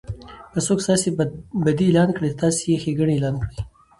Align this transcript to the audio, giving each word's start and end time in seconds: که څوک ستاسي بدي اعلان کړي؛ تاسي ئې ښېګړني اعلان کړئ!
که 0.51 0.59
څوک 0.65 0.79
ستاسي 0.85 1.09
بدي 1.63 1.85
اعلان 1.87 2.09
کړي؛ 2.17 2.29
تاسي 2.41 2.63
ئې 2.71 2.77
ښېګړني 2.83 3.13
اعلان 3.15 3.35
کړئ! 3.41 3.55